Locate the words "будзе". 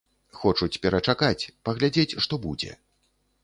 2.47-2.71